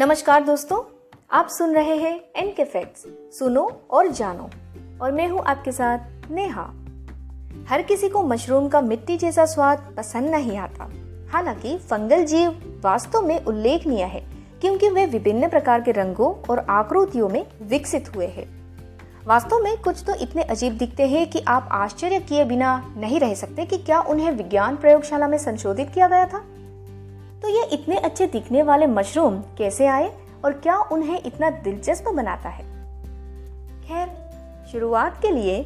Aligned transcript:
नमस्कार 0.00 0.42
दोस्तों, 0.42 0.82
आप 1.30 1.48
सुन 1.48 1.74
रहे 1.74 1.96
हैं 1.96 2.20
एन 2.36 2.54
के 2.54 2.64
फैक्ट्स 2.64 3.04
सुनो 3.38 3.82
और 3.90 4.08
जानो। 4.08 4.50
और 5.02 5.12
मैं 5.12 5.28
हूँ 5.28 5.40
आपके 5.40 5.72
साथ 5.72 5.98
नेहा। 6.30 6.62
हर 7.68 7.82
किसी 7.82 8.08
को 8.08 8.22
मशरूम 8.22 8.68
का 8.68 8.80
मिट्टी 8.80 9.16
जैसा 9.16 9.44
स्वाद 9.44 9.94
पसंद 9.96 10.30
नहीं 10.30 10.58
आता। 10.58 10.90
हालाँकि 11.32 11.78
फंगल 11.78 12.24
जीव 12.24 12.80
वास्तव 12.84 13.20
में 13.22 13.44
उल्लेखनीय 13.44 14.02
है, 14.02 14.20
क्योंकि 14.60 14.88
वे 14.88 15.06
विभिन्न 15.06 15.48
प्रकार 15.48 15.80
के 15.80 15.92
रंगों 15.92 16.34
और 16.50 16.58
आकृतियों 16.58 17.28
में 17.28 17.46
विकसित 17.62 18.16
हुए 18.16 18.26
हैं। 18.26 18.48
वास्तव 19.26 19.56
में 19.56 19.82
कुछ 19.82 20.04
तो 20.06 20.14
इतने 20.14 20.42
अजीब 20.42 20.78
दिखते 20.78 21.06
हैं 21.06 21.30
कि 21.30 21.40
आप 21.48 21.68
आश्चर्य 21.72 22.20
किए 22.20 22.44
बिना 22.44 22.94
नहीं 22.96 23.20
रह 23.20 23.34
सकते 23.34 23.66
कि 23.66 23.78
क्या 23.78 24.00
उन्हें 24.00 24.30
विज्ञान 24.30 24.76
प्रयोगशाला 24.76 25.28
में 25.28 25.38
संशोधित 25.38 25.90
किया 25.90 26.08
गया 26.08 26.26
था। 26.26 26.44
तो 27.42 27.48
ये 27.48 27.64
इतने 27.64 27.96
अच्छे 27.96 28.26
दिखने 28.26 28.62
वाले 28.62 28.86
मशरूम 28.86 29.40
कैसे 29.40 29.86
आए 29.86 30.16
और 30.44 30.52
क्या 30.52 30.78
उन्हें 30.78 31.22
इतना 31.26 31.50
दिलचस्प 31.50 32.08
बनाता 32.08 32.48
है? 32.48 32.64
खैर, 33.82 34.30
शुरुआत 34.72 35.22
के 35.22 35.30
लिए, 35.30 35.64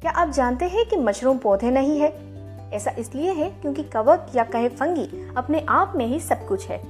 क्या 0.00 0.10
आप 0.10 0.28
जानते 0.28 0.64
हैं 0.64 0.86
कि 0.86 0.96
मशरूम 0.96 1.38
पौधे 1.38 1.70
नहीं 1.70 2.00
है? 2.00 2.38
ऐसा 2.72 2.90
इसलिए 2.98 3.32
है 3.32 3.50
क्योंकि 3.50 3.82
कवक 3.82 4.26
या 4.36 4.44
कहे 4.44 4.68
फंगी 4.68 5.34
अपने 5.36 5.66
आप 5.68 5.92
में 5.96 6.06
ही 6.06 6.20
सब 6.20 6.48
कुछ 6.48 6.68
है। 6.68 6.82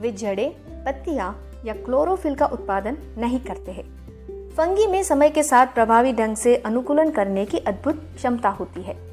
वे 0.00 0.12
जड़े, 0.12 0.56
पत्तियाँ 0.68 1.50
या 1.64 1.74
क्लोरोफिल 1.74 2.34
का 2.34 2.46
उत्पादन 2.46 2.96
नहीं 3.18 3.40
करते 3.40 3.72
हैं। 3.72 4.02
फंगी 4.50 4.86
में 4.86 5.02
समय 5.02 5.30
के 5.30 5.42
साथ 5.42 5.66
प्रभावी 5.66 6.12
ढंग 6.12 6.36
से 6.36 6.56
अनुकूलन 6.56 7.10
करने 7.10 7.44
की 7.44 7.58
अद्भुत 7.58 8.08
क्षमता 8.16 8.48
होती 8.48 8.82
है। 8.82 9.11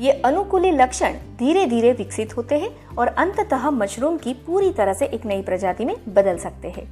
ये 0.00 0.12
अनुकूली 0.20 0.70
लक्षण 0.70 1.14
धीरे 1.38 1.64
धीरे 1.66 1.92
विकसित 1.92 2.36
होते 2.36 2.58
हैं 2.58 2.70
और 2.96 3.08
अंततः 3.08 3.68
मशरूम 3.70 4.16
की 4.18 4.32
पूरी 4.46 4.70
तरह 4.72 4.92
से 4.92 5.06
एक 5.06 5.26
नई 5.26 5.42
प्रजाति 5.42 5.84
में 5.84 5.94
बदल 6.08 6.38
सकते 6.38 6.68
हैं। 6.68 6.86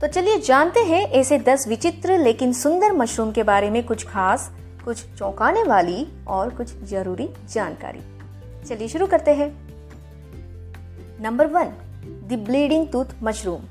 तो 0.00 0.06
चलिए 0.06 0.38
जानते 0.38 0.80
हैं 0.80 1.02
ऐसे 1.12 1.38
दस 1.38 1.66
विचित्र 1.68 2.18
लेकिन 2.18 2.52
सुंदर 2.52 2.92
मशरूम 2.92 3.32
के 3.32 3.42
बारे 3.42 3.70
में 3.70 3.82
कुछ 3.86 4.06
खास, 4.06 4.50
कुछ 4.84 5.04
चौंकाने 5.18 5.62
वाली 5.62 6.06
और 6.28 6.54
कुछ 6.54 6.74
ज़रूरी 6.84 7.28
जानकारी। 7.52 8.00
चलिए 8.68 8.88
शुरू 8.88 9.06
करते 9.06 9.34
हैं। 9.34 9.48
Number 11.22 11.46
one, 11.46 11.72
the 12.28 12.42
bleeding 12.46 12.86
tooth 12.88 13.22
mushroom. 13.22 13.62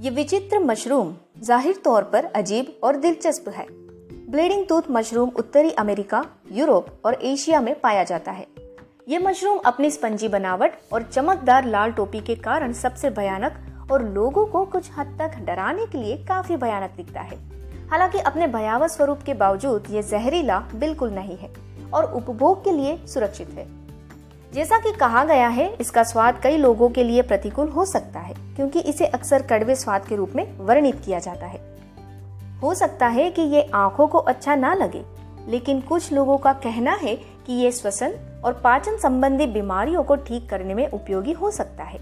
ये 0.00 0.10
विचित्र 0.10 0.58
मशरूम 0.58 1.14
ज़ाहिर 1.42 1.80
तौर 1.84 2.02
पर 2.02 2.24
अजीब 2.24 2.80
और 2.84 2.96
दिलचस्प 2.96 3.48
है। 3.48 3.66
ब्लीडिंग 4.32 4.66
टूथ 4.68 4.82
मशरूम 4.90 5.30
उत्तरी 5.36 5.70
अमेरिका, 5.70 6.24
यूरोप 6.52 6.86
और 7.04 7.14
एशिया 7.14 7.60
में 7.60 7.80
पाया 7.80 8.04
जाता 8.04 8.32
है। 8.32 8.46
ये 9.08 9.18
मशरूम 9.18 9.58
अपनी 9.58 9.90
स्पंजी 9.90 10.28
बनावट 10.28 10.72
और 10.92 11.02
चमकदार 11.02 11.64
लाल 11.64 11.92
टोपी 11.92 12.20
के 12.20 12.34
कारण 12.34 12.72
सबसे 12.72 13.10
भयानक 13.10 13.90
और 13.92 14.04
लोगों 14.08 14.46
को 14.46 14.64
कुछ 14.64 14.90
हद 14.98 15.06
तक 15.20 15.36
डराने 15.38 15.86
के 15.86 15.98
लिए 15.98 16.16
काफ़ी 16.16 16.56
भयानक 16.56 16.90
दिखता 16.96 17.20
है। 17.20 17.36
हालाँकि 17.90 18.18
अपने 18.18 18.46
भयावह 18.46 18.86
स्वरूप 18.86 19.22
के 19.22 19.34
बावजूद 19.34 19.84
ये 19.90 20.02
जहरीला 20.02 20.58
बिल्कुल 20.74 21.10
नहीं 21.10 21.36
है 21.36 21.52
और 21.94 22.12
उपभोग 22.12 22.64
के 22.64 22.72
लिए 22.72 23.06
सुरक्षित 23.06 23.50
है। 23.50 23.66
जैसा 24.52 24.78
कि 24.78 24.92
कहा 24.92 25.24
गया 25.24 25.48
है, 25.48 25.76
इसका 25.80 26.02
स्वाद 26.02 26.40
कई 26.42 26.56
लोगों 26.56 26.90
के 26.90 27.04
लिए 27.04 27.22
प्रतिकूल 27.22 27.68
हो 27.68 27.84
सकता 27.84 28.20
है, 28.20 28.34
क्योंकि 28.56 28.80
इसे 28.80 29.06
अक्सर 29.06 29.42
कड़वे 29.42 29.74
स्वाद 29.74 30.06
के 30.06 30.16
रूप 30.16 30.32
में 30.34 30.58
वर्णित 30.58 31.02
किया 31.04 31.18
जाता 31.18 31.46
है। 31.46 31.71
हो 32.62 32.74
सकता 32.74 33.06
है 33.06 33.30
कि 33.30 33.42
ये 33.42 33.62
आँखों 33.74 34.06
को 34.06 34.18
अच्छा 34.18 34.54
ना 34.54 34.74
लगे, 34.74 35.02
लेकिन 35.48 35.80
कुछ 35.80 36.12
लोगों 36.12 36.38
का 36.38 36.52
कहना 36.52 36.92
है 36.92 37.16
कि 37.46 37.52
ये 37.52 37.72
श्वसन 37.72 38.14
और 38.44 38.52
पाचन 38.52 38.96
संबंधी 38.96 39.46
बीमारियों 39.46 40.02
को 40.02 40.16
ठीक 40.16 40.48
करने 40.50 40.74
में 40.74 40.88
उपयोगी 40.90 41.32
हो 41.32 41.50
सकता 41.50 41.84
है। 41.84 41.98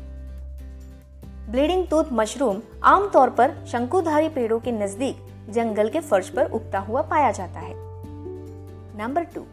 ब्लीडिंग 1.50 1.86
टूथ 1.86 2.04
मशरूम 2.12 2.60
आमतौर 2.84 3.30
पर 3.30 3.54
शंकुधारी 3.66 4.28
पेड़ों 4.28 4.58
के 4.60 4.72
नज़दीक 4.72 5.26
जंगल 5.50 5.88
के 5.88 6.00
फर्श 6.00 6.28
पर 6.28 6.50
उगता 6.50 6.78
हुआ 6.78 7.02
पाया 7.02 7.30
जाता 7.30 7.60
है। 7.60 7.74
Number 8.98 9.24
two, 9.24 9.44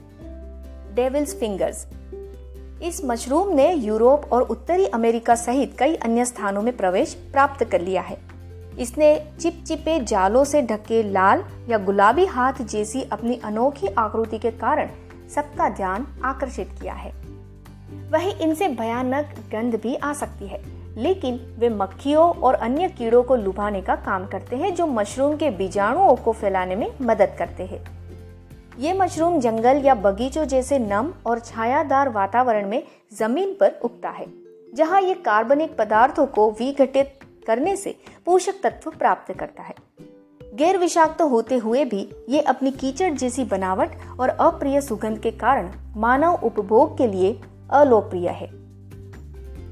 devil's 0.96 1.36
fingers. 1.40 1.86
इस 2.84 3.02
मशरूम 3.06 3.56
ने 3.56 3.74
यूरोप 3.74 4.32
और 4.32 4.42
उत्तरी 4.42 4.86
अमेरिका 4.86 5.36
सहित 5.36 5.76
कई 5.80 5.96
अन्य 5.96 6.26
स्थानों 6.26 6.62
में 6.62 6.76
प्रवेश 6.78 7.14
प्राप्त 7.32 7.64
कर 7.64 7.82
लिया 7.82 8.02
है। 8.02 8.27
इसने 8.78 9.16
चिपचिपे 9.40 10.00
जालों 10.02 10.44
से 10.44 10.62
ढके 10.62 11.02
लाल 11.04 11.44
या 11.70 11.78
गुलाबी 11.78 12.26
हाथ 12.26 12.62
जैसी 12.64 13.04
अपनी 13.12 13.40
अनोखी 13.44 13.88
आकृति 13.98 14.40
के 14.40 14.52
कारण 14.54 14.90
सबका 15.36 15.70
ध्यान 15.70 16.08
आकर्षित 16.26 16.70
किया 16.82 16.94
है। 16.94 17.12
वही 18.12 18.32
इनसे 18.44 18.68
भयानक 18.70 19.36
गंध 19.52 19.76
भी 19.76 19.96
आ 19.96 20.14
सकती 20.14 20.48
है, 20.48 20.62
लेकिन 20.98 21.40
वे 21.60 21.70
मक्खियों 21.70 22.30
और 22.34 22.54
अन्य 22.56 22.88
कीड़ों 22.90 23.24
को 23.24 23.36
लुभाने 23.36 23.82
का 23.82 23.96
काम 23.96 24.26
करते 24.28 24.56
हैं 24.56 24.74
जो 24.76 24.88
मशरूम 24.88 25.36
के 25.36 25.50
बीजाणुओं 25.52 26.16
को 26.16 26.32
फैलाने 26.34 26.76
में 26.76 26.88
मदद 27.02 27.36
करते 27.40 27.66
हैं। 27.66 27.84
ये 28.80 28.94
मशरूम 28.94 29.40
जंगल 29.40 29.82
या 29.86 29.96
बगीचों 29.98 30.46
जैसे 30.46 30.80
नम 30.80 31.14
और 31.26 31.40
छायादार 31.40 32.10
वातावरण 32.10 32.70
में 32.70 32.84
ज़मीन 33.14 33.54
पर 33.54 33.80
उगता 33.84 34.10
है, 34.10 34.26
जहाँ 34.76 35.02
ये 35.02 35.14
कार्बनिक 35.16 35.78
पदार्थों 35.78 36.26
को 36.28 36.50
विघटित 36.52 37.20
करने 37.48 37.76
से 37.76 37.96
पोषक 38.26 38.62
तत्व 38.64 38.92
प्राप्त 38.92 39.34
करता 39.34 39.64
है। 39.64 39.76
गैर 40.56 40.78
विषाक्त 40.78 41.18
तो 41.20 41.28
होते 41.28 41.58
हुए 41.58 41.84
भी 41.86 42.10
ये 42.30 42.42
अपनी 42.42 42.72
कीचड़ 42.72 43.14
जैसी 43.14 43.44
बनावट 43.44 43.98
और 44.20 44.30
अप्रिय 44.30 44.82
सुगंध 44.82 45.20
के 45.20 45.32
कारण 45.32 45.72
मानव 45.96 46.40
उपभोग 46.44 46.98
के 46.98 47.08
लिए 47.08 47.40
अलोकप्रिय 47.72 48.30
है। 48.30 48.50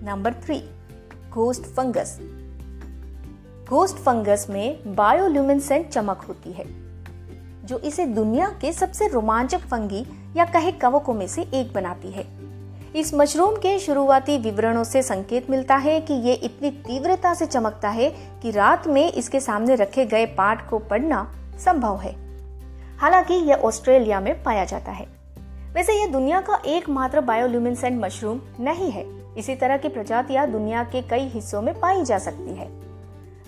Number 0.05 0.33
three, 0.33 0.59
ghost 1.29 1.63
fungus. 1.75 2.19
Ghost 3.69 3.95
fungus 3.95 4.45
में 4.49 4.95
बायोल्यूमिनेसेंट 4.95 5.89
चमक 5.89 6.21
होती 6.21 6.51
है, 6.51 6.65
जो 7.65 7.77
इसे 7.79 8.05
दुनिया 8.05 8.49
के 8.61 8.73
सबसे 8.73 9.07
रोमांचक 9.07 9.59
फंगी 9.61 10.05
या 10.37 10.45
कहे 10.45 10.71
कवकों 10.71 11.13
में 11.13 11.27
से 11.27 11.41
एक 11.53 11.73
बनाती 11.73 12.11
है। 12.11 12.23
इस 12.95 13.13
मशरूम 13.13 13.55
के 13.55 13.79
शुरुआती 13.79 14.37
विवरणों 14.37 14.83
से 14.83 15.01
संकेत 15.03 15.49
मिलता 15.49 15.75
है 15.75 16.01
कि 16.01 16.13
ये 16.13 16.33
इतनी 16.33 16.69
तीव्रता 16.71 17.33
से 17.33 17.45
चमकता 17.45 17.89
है 17.89 18.09
कि 18.41 18.51
रात 18.51 18.87
में 18.87 19.11
इसके 19.11 19.39
सामने 19.39 19.75
रखे 19.75 20.05
गए 20.05 20.25
पाठ 20.25 20.69
को 20.69 20.79
पढ़ना 20.79 21.35
संभव 21.65 21.99
है। 21.99 22.15
हालाँकि 22.97 23.33
यह 23.33 23.55
ऑस्ट्रेलिया 23.55 24.19
में 24.19 24.43
पाया 24.43 24.65
जाता 24.65 24.91
है। 24.91 25.07
वैसे 25.73 25.93
यह 25.93 26.11
दुनिया 26.11 26.41
का 26.41 26.61
एकमात्र 26.65 27.21
बायोल्यूमिनेसेंट 27.21 28.01
मशरूम 28.01 28.41
नहीं 28.59 28.91
है। 28.91 29.05
इसी 29.37 29.55
तरह 29.55 29.77
की 29.77 29.89
प्रजातियाँ 29.89 30.47
दुनिया 30.51 30.83
के 30.83 31.01
कई 31.01 31.27
हिस्सों 31.27 31.61
में 31.61 31.79
पाई 31.79 32.03
जा 32.03 32.17
सकती 32.17 32.55
है। 32.55 32.69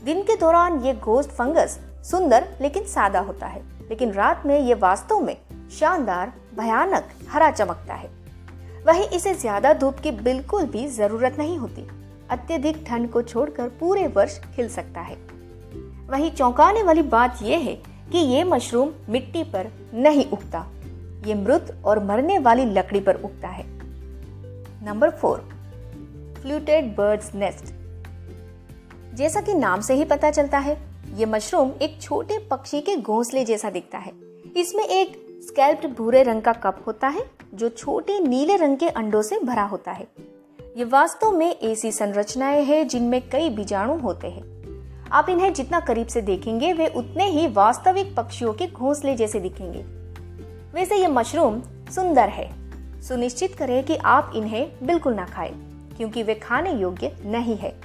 दिन 0.06 0.22
के 0.24 0.36
दौरान 0.36 0.82
ये 0.82 0.94
घोस्ट 0.94 1.30
फंगस 1.30 1.80
सुंदर 2.04 2.48
लेकिन 2.62 2.84
सादा 2.84 3.20
होता 3.20 3.46
है, 3.46 3.62
लेकिन 3.90 4.12
रात 4.12 4.44
में 4.46 4.60
ये 4.60 4.74
वास्तव 4.74 5.20
में 5.20 5.38
शानदार, 5.80 6.34
भयानक, 6.60 7.10
हरा 7.30 7.52
चमकता 7.52 7.94
है। 7.94 8.17
वही 8.88 9.04
इसे 9.16 9.34
ज़्यादा 9.34 9.74
धूप 9.74 10.00
की 10.00 10.12
बिल्कुल 10.12 10.66
भी 10.66 10.88
ज़रूरत 10.88 11.36
नहीं 11.40 11.58
होती। 11.58 11.82
अत्यधिक 12.30 12.84
ठंड 12.88 13.10
को 13.12 13.22
छोड़कर 13.22 13.70
पूरे 13.70 14.08
वर्ष 14.08 14.40
खिल 14.56 14.70
सकता 14.70 15.02
है। 15.02 15.16
वही 16.10 16.30
चौंकाने 16.30 16.84
वाली 16.84 17.02
बात 17.02 17.40
यह 17.42 17.58
है 17.58 17.74
कि 18.12 18.18
ये 18.18 18.44
मशरूम 18.44 18.92
मिट्टी 19.10 19.44
पर 19.44 19.72
नहीं 19.94 20.26
उगता। 20.26 20.66
ये 21.26 21.36
मृत 21.36 21.76
और 21.86 22.04
मरने 22.04 22.38
वाली 22.40 22.66
लकड़ी 22.66 23.00
पर 23.00 23.16
उगता 23.16 23.48
है। 23.48 23.66
Number 24.86 25.10
four, 25.12 25.40
fluted 26.42 26.96
bird's 26.96 27.34
nest. 27.36 27.74
जैसा 29.16 29.42
कि 29.42 29.54
नाम 29.54 29.82
से 29.82 29.94
ही 29.94 30.06
पता 30.06 30.32
चलता 30.32 30.58
है, 30.60 30.78
ये 31.16 31.26
मशरूम 31.26 31.72
एक 31.82 32.02
छोटे 32.02 32.38
पक्षी 32.52 32.82
के 32.82 32.96
घोंसले 32.96 33.46
जैसा 33.46 33.70
दिखता 33.70 33.98
है। 33.98 34.12
इसमें 34.58 34.84
एक 34.84 35.27
स्कैल्प्ड 35.42 35.86
भूरे 35.86 36.24
रंग 36.24 36.42
का 36.42 36.54
कप 36.54 36.84
होता 36.88 37.08
है, 37.08 37.22
जो 37.54 37.70
छोटे 37.70 38.20
नीले 38.20 38.56
रंग 38.56 38.78
के 38.78 38.90
अंडों 38.90 39.22
से 39.22 39.40
भरा 39.40 39.64
होता 39.64 39.92
है। 39.92 40.08
ये 40.78 40.84
वास्तव 40.84 41.32
में 41.32 41.60
ऐसी 41.60 41.92
संरचनाएँ 41.92 42.64
हैं, 42.64 42.88
जिनमें 42.88 43.30
कई 43.30 43.50
बीजाणु 43.50 43.98
होते 43.98 44.28
हैं। 44.28 44.44
आप 45.12 45.30
इन्हें 45.30 45.54
जितना 45.54 45.80
करीब 45.80 46.08
से 46.08 46.22
देखेंगे, 46.22 46.74
वे 46.74 46.88
उतने 46.88 47.26
ही 47.26 47.48
वास्तविक 47.48 48.16
पक्षियों 48.16 48.54
के 48.54 48.68
घोंसले 48.68 49.16
जैसे 49.16 49.40
दिखेंगे। 49.40 49.80
वैसे 50.74 50.96
ये 50.96 51.08
मशरूम 51.08 51.62
सुंदर 51.96 52.30
है। 52.30 52.52
सुनिश्चित 53.02 53.56
करें 53.56 53.84
कि 53.84 53.96
आप 53.96 54.32
इन्हें 54.36 54.72
बिल्कुल 54.84 55.14
ना 55.14 55.26
खाएँ, 55.26 55.54
क्योंकि 55.98 56.24
वे 56.24 56.36
खाने 56.36 56.74
योग्य 56.74 57.16
नहीं 57.26 57.58
है। 57.58 57.76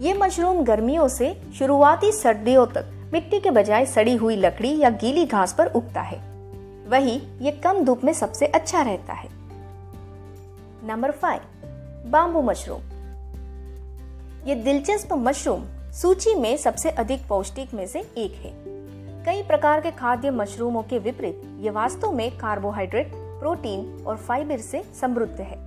ये 0.00 0.14
मशरूम 0.14 0.62
गर्मियों 0.62 1.08
से 1.08 1.42
शुरुआती 1.58 2.12
सर्दियों 2.12 2.66
तक 2.66 3.10
मिट्टी 3.12 3.40
के 3.40 3.50
बजाय 3.50 3.86
सड़ी 3.86 4.16
हुई 4.16 4.36
लकड़ी 4.36 4.78
या 4.78 4.90
गीली 4.90 5.26
घास 5.26 5.54
पर 5.58 5.66
उगता 5.66 6.00
है। 6.00 6.33
वही 6.94 7.14
ये 7.40 7.50
कम 7.50 7.84
धूप 7.84 8.04
में 8.04 8.12
सबसे 8.12 8.46
अच्छा 8.46 8.82
रहता 8.82 9.12
है। 9.12 9.28
नंबर 10.86 11.10
फाइव 11.10 11.40
बाम्बू 12.06 12.42
मशरूम 12.42 12.80
ये 14.48 14.54
दिलचस्प 14.54 15.12
मशरूम 15.12 15.64
सूची 15.92 16.34
में 16.34 16.56
सबसे 16.56 16.90
अधिक 16.90 17.26
पौष्टिक 17.28 17.74
में 17.74 17.86
से 17.86 18.00
एक 18.00 18.34
है। 18.34 18.52
कई 19.24 19.42
प्रकार 19.42 19.80
के 19.80 19.90
खाद्य 19.90 20.30
मशरूमों 20.30 20.82
के 20.82 20.98
विपरीत 20.98 21.42
ये 21.60 21.70
वास्तव 21.70 22.12
में 22.12 22.30
कार्बोहाइड्रेट 22.38 23.10
प्रोटीन 23.14 24.04
और 24.06 24.16
फाइबर 24.16 24.58
से 24.58 24.84
समृद्ध 25.00 25.40
है। 25.40 25.58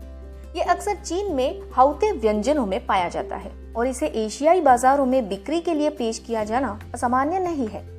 ये 0.56 0.62
अक्सर 0.62 0.95
चीन 0.95 1.33
में 1.33 1.62
हाउते 1.74 2.12
व्यंजनों 2.12 2.65
में 2.65 2.85
पाया 2.85 3.09
जाता 3.09 3.35
है 3.35 3.51
और 3.74 3.88
इसे 3.88 4.07
एशियाई 4.07 4.62
बाजारों 4.62 5.06
में 5.06 5.29
बिक्री 5.29 5.62
के 5.62 5.74
लिए 5.74 5.89
पेश 5.89 6.19
किया 6.19 6.44
जाना 6.44 6.79
असामान्य 6.94 7.39
नहीं 7.39 7.68
है। 7.68 7.97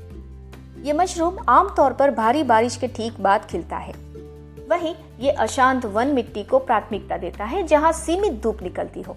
ये 0.79 0.93
मशरूम 0.93 1.39
आमतौर 1.49 1.93
पर 1.93 2.11
भारी 2.11 2.43
बारिश 2.43 2.77
के 2.77 2.89
ठीक 2.89 3.21
बाद 3.21 3.45
खिलता 3.45 3.77
है। 3.77 3.93
वहीं 4.69 4.95
ये 5.21 5.31
अशांत 5.31 5.85
वन 5.87 6.09
मिट्टी 6.09 6.43
को 6.45 6.59
प्राथमिकता 6.59 7.17
देता 7.17 7.45
है 7.45 7.63
जहाँ 7.63 7.93
सीमित 7.93 8.33
धूप 8.43 8.63
निकलती 8.63 9.03
हो। 9.03 9.17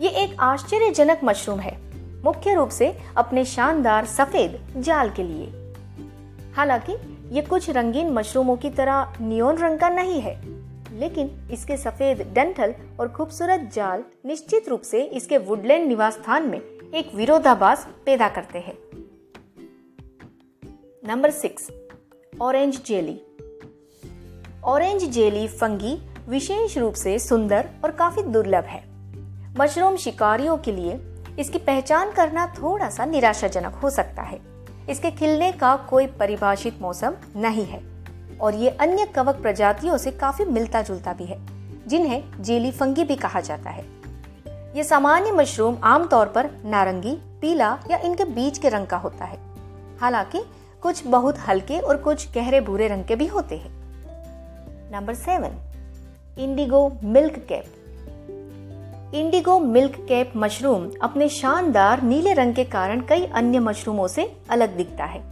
ये 0.00 0.08
एक 0.22 0.40
आश्चर्यजनक 0.40 1.20
मशरूम 1.24 1.60
है, 1.60 1.76
मुख्य 2.24 2.54
रूप 2.54 2.68
से 2.68 2.96
अपने 3.16 3.44
शानदार 3.44 4.06
सफ़ेद 4.06 4.58
जाल 4.78 5.10
के 5.10 5.22
लिए। 5.22 5.46
हालाँकि 6.56 6.96
ये 7.32 7.42
कुछ 7.42 7.70
रंगीन 7.70 8.12
मशरूमों 8.12 8.56
की 8.56 8.70
तरह 8.70 9.14
नियोन 9.20 9.58
रंग 9.58 9.78
का 9.78 9.88
नहीं 9.88 10.20
है, 10.20 10.34
लेकिन 11.00 11.30
इसके 11.52 11.76
सफ़ेद 11.76 12.26
डंठल 12.34 12.74
और 13.00 13.08
खूबसूरत 13.08 13.70
जाल 13.74 14.04
निश्चित 14.26 14.68
रूप 14.68 14.82
से 14.82 15.02
इसके 15.02 15.38
वुडलैंड 15.38 15.88
निवास 15.88 16.14
स्थान 16.14 16.48
में 16.48 16.58
एक 16.58 17.14
विरोधाभास 17.14 17.86
पैदा 18.06 18.28
करते 18.28 18.58
हैं। 18.58 18.76
Number 21.08 21.30
six 21.30 21.70
orange 22.40 22.82
jelly 22.86 23.20
orange 24.64 25.04
jelly 25.04 25.48
fungi 25.48 26.08
विशेष 26.28 26.78
रूप 26.78 26.94
से 26.94 27.18
सुंदर 27.18 27.68
और 27.84 27.90
काफ़ी 27.90 28.22
दुर्लभ 28.22 28.64
है। 28.64 28.82
मशरूम 29.58 29.96
शिकारियों 29.96 30.56
के 30.56 30.72
लिए 30.72 31.00
इसकी 31.38 31.58
पहचान 31.58 32.12
करना 32.12 32.46
थोड़ा 32.46 32.90
सा 32.90 33.04
निराशाजनक 33.04 33.74
हो 33.74 33.90
सकता 33.90 34.22
है। 34.22 34.40
इसके 34.90 35.10
खिलने 35.10 35.52
का 35.52 35.76
कोई 35.76 36.06
परिभाषित 36.06 36.82
मौसम 36.82 37.14
नहीं 37.36 37.64
है। 37.64 37.82
और 38.40 38.54
ये 38.54 38.70
अन्य 38.70 39.06
कवक 39.06 39.34
प्रजातियों 39.34 39.96
से 39.96 40.10
काफ़ी 40.10 40.44
मिलता 40.44 40.82
जुलता 40.82 41.12
भी 41.12 41.24
है, 41.24 41.46
जिन्हें 41.88 42.42
जेली 42.42 42.70
फंगी 42.70 43.04
भी 43.04 43.16
कहा 43.16 43.40
जाता 43.40 43.70
है। 43.70 43.84
ये 44.76 44.84
सामान्य 44.84 45.32
मशरूम 45.32 45.78
आमतौर 45.84 46.26
पर 46.26 46.50
नारंगी, 46.64 47.14
पीला 47.40 47.78
या 47.90 47.98
इनके 47.98 48.24
बीच 48.24 48.58
के 48.58 48.68
रंग 48.68 48.86
का 48.86 48.96
होता 48.96 49.24
है। 49.24 49.38
हालाँकि 50.00 50.42
कुछ 50.82 51.06
बहुत 51.06 51.38
हल्के 51.38 51.78
और 51.78 51.96
कुछ 51.96 52.32
गहरे 52.34 52.60
भूरे 52.60 52.88
रंग 52.88 53.04
के 53.04 53.16
भी 53.16 53.26
होते 53.26 53.56
हैं। 53.56 53.70
Number 54.92 55.14
seven 55.14 55.56
indigo 56.38 56.98
milk 57.04 57.38
cap 57.48 59.14
indigo 59.14 59.58
milk 59.60 59.96
cap 60.08 60.32
mushroom 60.36 60.90
अपने 61.02 61.28
शानदार 61.28 62.02
नीले 62.02 62.32
रंग 62.32 62.54
के 62.54 62.64
कारण 62.64 63.00
कई 63.00 63.26
अन्य 63.26 63.58
मशरूमों 63.58 64.06
से 64.08 64.30
अलग 64.50 64.76
दिखता 64.76 65.04
है। 65.04 65.22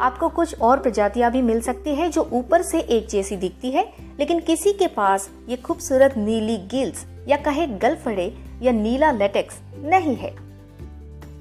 आपको 0.00 0.28
कुछ 0.28 0.60
और 0.60 0.80
प्रजातियाँ 0.80 1.30
भी 1.32 1.42
मिल 1.42 1.60
सकती 1.60 1.94
है 1.94 2.08
जो 2.10 2.28
ऊपर 2.32 2.62
से 2.62 2.80
एक 2.80 3.08
जैसी 3.08 3.36
दिखती 3.36 3.70
है, 3.70 3.84
लेकिन 4.18 4.40
किसी 4.40 4.72
के 4.72 4.86
पास 4.86 5.30
ये 5.48 5.56
खूबसूरत 5.56 6.14
नीली 6.16 6.56
गिल्स 6.70 7.06
या 7.28 7.36
कहे 7.36 7.66
गलफड़े 7.66 8.34
या 8.62 8.72
नीला 8.72 9.10
लेटेक्स 9.10 9.60
नहीं 9.84 10.16
है। 10.16 10.47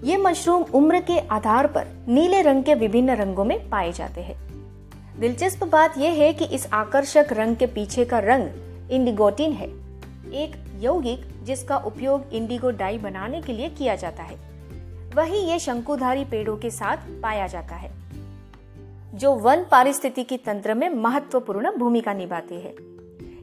ये 0.03 0.17
मशरूम 0.17 0.63
उम्र 0.73 0.99
के 1.01 1.19
आधार 1.19 1.67
पर 1.67 1.87
नीले 2.07 2.41
रंग 2.41 2.63
के 2.63 2.73
विभिन्न 2.75 3.15
रंगों 3.15 3.45
में 3.45 3.69
पाए 3.69 3.91
जाते 3.91 4.21
हैं। 4.21 4.35
दिलचस्प 5.19 5.63
बात 5.63 5.97
यह 5.97 6.11
है 6.13 6.33
कि 6.33 6.45
इस 6.45 6.67
आकर्षक 6.73 7.27
रंग 7.31 7.55
के 7.55 7.65
पीछे 7.65 8.05
का 8.05 8.19
रंग 8.19 8.91
इंडिगोटिन 8.91 9.51
है, 9.51 9.67
एक 10.33 10.55
यौगिक 10.81 11.25
जिसका 11.43 11.77
उपयोग 11.77 12.33
इंडिगो 12.33 12.71
डाई 12.71 12.97
बनाने 12.97 13.41
के 13.41 13.53
लिए 13.53 13.69
किया 13.69 13.95
जाता 13.95 14.23
है। 14.23 14.35
वही 15.15 15.39
ये 15.39 15.59
शंकुधारी 15.59 16.25
पेड़ों 16.25 16.57
के 16.57 16.69
साथ 16.69 16.97
पाया 17.23 17.47
जाता 17.47 17.75
है, 17.75 17.91
जो 19.13 19.33
वन 19.33 19.65
पारिस्थितिकी 19.71 20.37
तंत्र 20.37 20.73
में 20.73 20.89
महत्वपूर्ण 20.89 21.71
भूमिका 21.77 22.13
निभाते 22.13 22.55
हैं। 22.55 22.73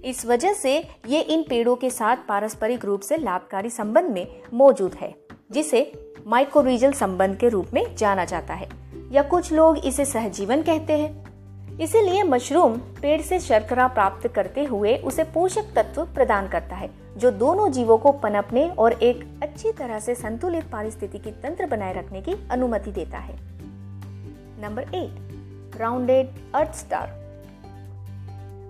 इस 0.03 0.25
वजह 0.27 0.53
से 0.53 0.77
ये 1.07 1.21
इन 1.21 1.43
पेड़ों 1.43 1.77
के 1.77 1.91
साथ 1.91 2.17
पारस्परिक 2.29 2.85
रूप 2.85 3.01
से 3.01 3.17
लाभकारी 3.17 3.71
संबंध 3.71 4.11
में 4.11 4.27
मौजूद 4.55 4.95
है, 4.95 5.15
जिसे 5.53 5.81
माइक्रोरीजल 6.27 6.93
संबंध 6.93 7.37
के 7.37 7.49
रूप 7.49 7.67
में 7.75 7.97
जाना 7.97 8.25
जाता 8.25 8.55
है। 8.55 8.69
या 9.13 9.23
कुछ 9.23 9.53
लोग 9.53 9.79
इसे 9.79 10.05
सहजीवन 10.05 10.63
कहते 10.63 10.93
हैं। 10.93 11.25
इसीलिए 11.79 12.23
मशरूम 12.23 12.77
पेड़ 12.77 13.23
से 13.23 13.41
शर्करा 13.41 13.89
प्राप्त 13.89 14.29
करते 14.29 14.65
हुए 14.65 14.97
उसे 14.97 15.25
पोषक 15.25 15.65
तत्व 15.77 16.05
प्रदान 16.05 16.49
करता 16.49 16.77
है, 16.77 16.91
जो 17.17 17.31
दोनों 17.31 17.71
जीवों 17.73 17.99
को 17.99 18.13
पनपने 18.13 18.69
और 18.69 18.93
एक 18.93 19.41
अच्छी 19.43 19.73
तरह 19.73 20.01
से 20.01 20.15
संतुलित 20.15 20.65
पारिस्थितिकी 20.65 21.31
तंत्र 21.31 21.67
बनाए 21.67 21.95
रखने 21.95 22.23
की 22.23 22.49
अनुमति 22.51 22.93
देता 22.93 23.19
है। 23.19 23.35
Number 24.63 24.83
eight, 24.83 25.81
rounded 25.81 26.29
earth 26.55 26.75
star. 26.75 27.13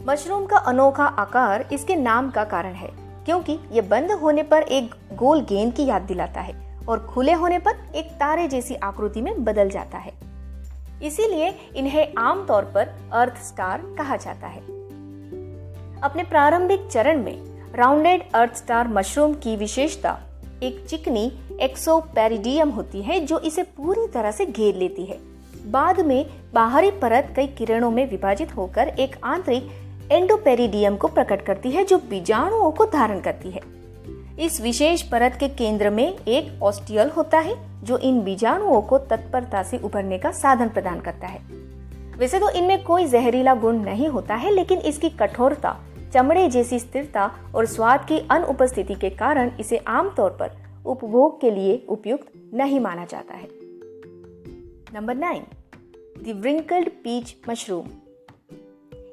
Mushroom 0.09 0.47
का 0.47 0.57
अनोखा 0.57 1.05
आकार 1.05 1.69
इसके 1.73 1.97
नाम 1.97 2.31
का 2.31 2.45
कारण 2.45 2.73
है, 2.73 2.91
क्योंकि 3.25 3.59
ये 3.73 3.81
बंद 3.81 4.13
होने 4.13 4.43
पर 4.43 4.63
एक 4.63 4.95
गोल 5.13 5.41
गेंद 5.41 5.75
की 5.75 5.85
याद 5.87 6.03
दिलाता 6.03 6.41
है। 6.41 6.64
और 6.89 6.99
खुले 6.99 7.33
होने 7.33 7.59
पर 7.59 7.93
एक 7.95 8.11
तारे 8.11 8.49
जैसी 8.49 8.75
आकृति 8.75 9.21
में 9.21 9.45
बदल 9.45 9.71
जाता 9.71 9.99
है। 9.99 10.13
इसीलिए 11.03 11.55
इन्हें 11.77 12.15
आमतौर 12.19 12.65
पर 12.65 13.11
अर्थ 13.13 13.37
स्टार 13.37 13.83
कहा 13.99 14.17
जाता 14.17 14.47
है। 14.47 14.61
अपने 16.01 16.23
प्रारंभिक 16.23 16.87
चरण 16.87 17.23
में 17.23 17.73
राउंडेड 17.75 18.33
अर्थ 18.35 18.57
स्टार 18.57 18.89
मशरूम 18.89 19.35
की 19.35 19.57
विशेषता, 19.57 20.19
एक 20.63 20.87
चिकनी 20.89 21.33
एक्सोपेरिडियम 21.61 22.71
होती 22.71 23.03
है 23.03 23.21
जो 23.21 23.39
इसे 23.39 23.63
पूरी 23.63 24.07
तरह 24.07 24.31
से 24.31 24.47
घेर 24.47 24.75
लेती 24.75 25.05
है। 25.05 25.19
बाद 25.71 26.01
में 26.01 26.27
बाहरी 26.55 26.91
परत 26.91 27.33
कई 27.37 27.47
किरणों 27.47 27.91
में 27.91 28.11
विभाजित 28.11 28.57
होकर 28.57 28.89
एक 28.89 29.17
आंतरिक 29.25 29.71
एंडोपेरिडियम 30.13 30.97
को 30.97 31.09
प्रकट 31.09 31.43
करती 31.43 31.71
है 31.71 31.85
जो 31.85 31.99
बीजाणुओं 31.99 32.71
को 32.71 32.85
धारण 32.85 33.21
करती 33.21 33.51
है। 33.51 33.74
इस 34.41 34.61
विशेष 34.61 35.03
परत 35.03 35.37
के 35.41 35.49
केंद्र 35.49 35.91
में 35.91 36.19
एक 36.29 36.63
ऑस्टियल 36.63 37.11
होता 37.11 37.39
है, 37.39 37.85
जो 37.85 37.99
इन 37.99 38.25
बीजाणुओं 38.25 38.83
को 38.83 38.99
तत्परता 38.99 39.63
से 39.63 39.79
उभरने 39.79 40.19
का 40.19 40.31
साधन 40.31 40.69
प्रदान 40.69 41.01
करता 41.01 41.27
है। 41.27 41.41
वैसे 42.19 42.41
तो 42.41 42.51
इनमें 42.51 42.85
कोई 42.85 43.07
जहरीला 43.07 43.55
गुण 43.55 43.79
नहीं 43.79 44.09
होता 44.09 44.35
है, 44.35 44.51
लेकिन 44.51 44.79
इसकी 44.79 45.11
कठोरता, 45.11 45.81
चमड़े 46.15 46.49
जैसी 46.49 46.79
स्थिरता 46.79 47.31
और 47.55 47.67
स्वाद 47.67 48.05
की 48.05 48.29
अनुपस्थिति 48.31 48.95
के 48.95 49.11
कारण 49.11 49.51
इसे 49.61 49.77
आमतौर 49.77 50.31
पर 50.31 50.51
उपभोग 50.87 51.41
के 51.41 51.51
लिए 51.51 51.87
उपयुक्त 51.89 52.33
नहीं 52.55 52.81
माना 52.81 53.05
जाता 53.05 53.35
है। 53.35 53.49
Number 54.95 55.15
nine, 55.15 55.43
the 56.19 56.39
wrinkled 56.41 56.89
peach 56.89 57.37
mushroom. 57.49 57.87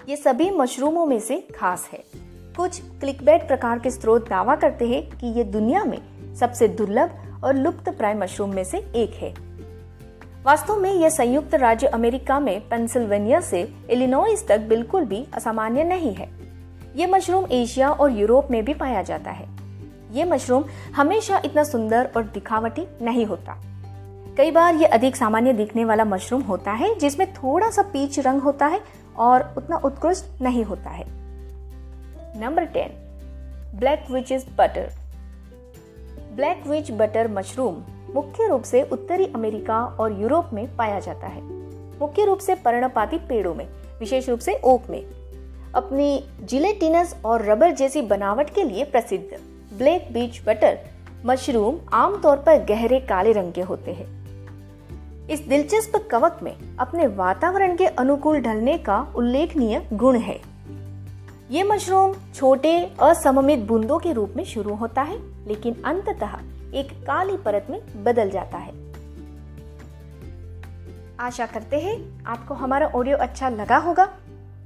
ये 0.10 0.16
सभी 0.16 0.50
मशरूमों 0.50 1.06
में 1.06 1.20
से 1.20 1.48
खास 1.56 1.90
है। 1.94 2.21
कुछ 2.58 2.82
क्लिकबेट 2.82 3.48
प्रकार 3.48 3.80
के 3.80 3.92
स्रोत 3.92 4.30
दावा 4.30 4.56
करते 4.56 4.88
हैं 4.88 5.18
कि 5.18 5.28
ये 5.28 5.44
दुनिया 5.44 5.84
में 5.84 6.00
सबसे 6.36 6.68
दुर्लभ 6.68 7.10
और 7.44 7.56
लुप्त 7.56 7.90
प्राय 7.90 8.14
मशरूम 8.14 8.54
में 8.54 8.64
से 8.64 8.78
एक 8.78 9.14
है। 9.14 9.34
वास्तव 10.44 10.76
में 10.76 10.94
यह 10.94 11.10
संयुक्त 11.10 11.56
राज्य 11.56 11.88
अमेरिका 11.88 12.40
में 12.40 12.70
पेंसिल्वेनिया 12.70 13.42
से 13.42 13.74
इलिनॉइस 13.90 14.48
तक 14.48 14.60
बिल्कुल 14.60 15.06
भी 15.06 15.28
असामान्य 15.34 15.84
नहीं 15.84 16.14
है। 16.14 16.30
ये 16.96 17.06
मशरूम 17.06 17.46
एशिया 17.52 17.90
और 17.90 18.12
यूरोप 18.12 18.48
में 18.52 18.66
भी 18.66 18.74
पाया 18.74 19.02
जाता 19.02 19.32
है। 19.32 19.48
ये 20.12 20.24
मशरूम 20.24 20.64
हमेशा 20.96 21.42
इतना 21.46 21.64
सुंदर 21.64 22.10
और 22.18 22.24
दिखावटी 22.24 22.88
नहीं 23.02 23.26
होता। 23.26 23.62
कई 24.38 24.52
बार 24.52 24.76
ये 24.76 24.86
अधिक 24.86 25.16
सामान्य 25.16 25.54
दिखने 25.54 25.86
वाला 25.86 26.06
मशरूम 26.06 26.42
होता 26.42 26.72
है, 26.72 27.00
जिसमें 27.00 27.34
थोड़ा 27.34 27.70
सा 27.70 27.82
पीच 27.82 28.20
रंग 28.20 28.42
होता 28.42 28.66
है 28.66 28.82
और 29.18 29.54
उतना 29.58 29.78
उत्कृष्ट 29.78 30.42
नहीं 30.42 30.64
होता 30.64 30.90
है। 30.90 31.21
Number 32.38 32.66
ten 32.66 32.90
black 33.80 34.12
witch 34.12 34.34
butter 34.34 34.90
black 36.36 36.68
witch 36.68 36.92
butter 36.92 37.28
mushroom 37.28 37.84
मुख्य 38.14 38.48
रूप 38.48 38.64
से 38.64 38.82
उत्तरी 38.84 39.26
अमेरिका 39.26 39.84
और 39.84 40.22
यूरोप 40.22 40.50
में 40.54 40.76
पाया 40.76 41.00
जाता 41.00 41.28
है। 41.28 41.42
मुख्य 42.00 42.26
रूप 42.26 42.40
से 42.40 42.56
पर्णपाती 42.56 43.18
पेड़ों 43.18 43.56
में, 43.56 43.68
विशेष 44.00 44.30
रूप 44.30 44.40
से 44.40 44.62
ओक 44.64 44.84
में। 44.90 45.06
अपनी 45.76 46.30
जिलेटिनस 46.44 47.16
और 47.26 47.46
रबर 47.46 47.72
जैसी 47.72 48.02
बनावट 48.02 48.50
के 48.50 48.64
लिए 48.64 48.84
प्रसिद्ध 48.84 49.38
ब्लैक 49.78 50.08
बीच 50.14 50.42
बटर 50.46 50.80
मशरूम 51.26 51.78
आमतौर 51.94 52.38
पर 52.38 52.64
गहरे 52.64 53.00
काले 53.00 53.32
रंग 53.32 53.54
के 53.54 53.62
होते 53.62 53.92
हैं। 53.92 54.22
इस 55.28 55.40
दिलचस्प 55.40 56.08
कवक 56.12 56.40
में 56.44 56.78
अपने 56.80 57.08
वातावरण 57.08 57.76
के 57.76 57.86
अनुकूल 57.86 58.40
ढलने 58.40 58.78
का 58.78 59.14
उल्लेखनीय 59.16 59.88
गुण 59.94 60.18
है। 60.18 60.51
ये 61.52 61.64
मशरूम 61.64 62.14
छोटे, 62.36 62.78
असममित 63.02 63.60
बूंदों 63.60 63.98
के 64.00 64.12
रूप 64.14 64.34
में 64.36 64.44
शुरू 64.46 64.74
होता 64.76 65.02
है, 65.02 65.18
लेकिन 65.48 65.82
अंततः 65.86 66.38
एक 66.74 66.92
काली 67.08 67.36
परत 67.38 67.68
में 67.70 67.80
बदल 68.04 68.30
जाता 68.30 68.58
है। 68.58 68.74
आशा 71.20 71.46
करते 71.46 71.80
हैं 71.80 72.24
आपको 72.26 72.54
हमारा 72.54 72.88
ऑडियो 72.88 73.18
अच्छा 73.18 73.50
लगा 73.50 73.78
होगा। 73.78 74.08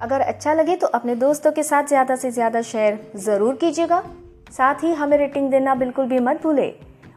अगर 0.01 0.21
अच्छा 0.21 0.53
लगे 0.53 0.75
तो 0.75 0.87
अपने 0.89 1.15
दोस्तों 1.15 1.51
के 1.51 1.63
साथ 1.63 1.87
ज़्यादा 1.87 2.15
से 2.15 2.31
ज़्यादा 2.31 2.61
शेयर 2.61 2.99
ज़रूर 3.17 3.55
कीजिएगा। 3.55 4.03
साथ 4.51 4.83
ही 4.83 4.93
हमें 4.93 5.17
रेटिंग 5.17 5.49
देना 5.51 5.75
बिल्कुल 5.75 6.05
भी 6.05 6.19
मत 6.19 6.43
भूले। 6.43 6.73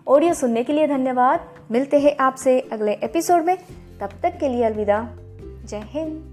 ऑडियो 0.09 0.35
सुनने 0.35 0.65
के 0.65 0.73
लिए 0.73 0.87
धन्यवाद। 0.87 1.49
मिलते 1.71 2.01
हैं 2.01 2.17
आपसे 2.21 2.59
अगले 2.73 2.93
एपिसोड 3.05 3.45
में। 3.45 3.57
तब 4.01 4.19
तक 4.23 4.39
के 4.41 4.49
लिए 4.49 4.65
अलविदा। 4.65 5.07
जय 5.65 5.85
हिंद। 5.87 6.28